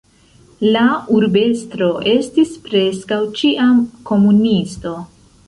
La 0.75 0.85
urbestro 1.17 1.89
estis 2.13 2.57
preskaŭ 2.65 3.21
ĉiam 3.43 3.85
komunisto. 4.13 4.97